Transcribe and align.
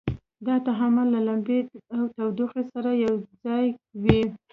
دا 0.45 0.55
تعامل 0.67 1.07
له 1.15 1.19
لمبې 1.27 1.59
او 1.95 2.03
تودوخې 2.15 2.63
سره 2.73 2.89
یو 3.05 3.13
ځای 3.43 3.65
وي. 4.03 4.21